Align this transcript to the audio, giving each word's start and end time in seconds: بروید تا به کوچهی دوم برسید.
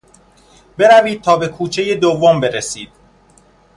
بروید 0.77 1.21
تا 1.21 1.37
به 1.37 1.47
کوچهی 1.47 1.95
دوم 1.95 2.39
برسید. 2.39 2.89